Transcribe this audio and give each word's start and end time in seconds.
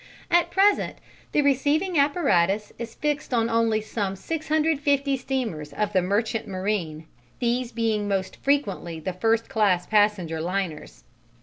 At 0.31 0.49
present 0.49 0.95
the 1.31 1.43
receiving 1.43 1.95
apparatus 1.95 2.73
is 2.79 2.95
fixed 2.95 3.35
on 3.35 3.51
only 3.51 3.81
some 3.81 4.15
650 4.15 5.15
steamers 5.15 5.73
of 5.73 5.93
the 5.93 6.01
merchant 6.01 6.47
marine, 6.47 7.05
these 7.37 7.71
being 7.71 8.07
mostly 8.07 8.99
the 8.99 9.13
first 9.13 9.47
class 9.47 9.85
passenger 9.85 10.41
liners. 10.41 11.03